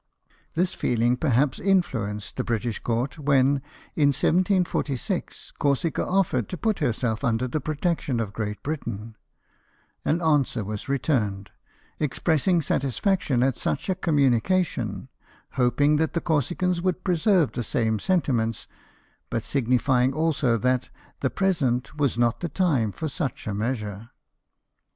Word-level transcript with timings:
This 0.55 0.73
feeling, 0.73 1.15
perhaps, 1.15 1.59
influenced 1.59 2.35
the 2.35 2.43
British 2.43 2.79
Court 2.79 3.19
when, 3.19 3.61
in 3.95 4.07
1746, 4.09 5.51
Corsica 5.59 6.03
offered 6.03 6.49
to 6.49 6.57
put 6.57 6.79
herself 6.79 7.23
under 7.23 7.47
the 7.47 7.61
protection 7.61 8.19
of 8.19 8.33
Great 8.33 8.63
Britain: 8.63 9.15
an 10.03 10.19
answer 10.19 10.63
was 10.63 10.89
returned, 10.89 11.51
expressing 11.99 12.63
satisfaction 12.63 13.43
at 13.43 13.57
such 13.57 13.89
a 13.91 13.95
communi 13.95 14.41
cation, 14.43 15.09
hoping 15.51 15.97
that 15.97 16.13
the 16.13 16.19
Corsicans 16.21 16.81
would 16.81 17.03
preserve 17.03 17.51
the 17.51 17.61
same 17.61 17.99
sentiments, 17.99 18.65
but 19.29 19.43
signifying 19.43 20.13
also 20.13 20.57
that 20.57 20.89
the 21.19 21.29
present 21.29 21.95
was 21.95 22.17
not 22.17 22.39
the 22.39 22.49
time 22.49 22.91
for 22.91 23.07
such 23.07 23.45
a 23.45 23.53
measure. 23.53 24.09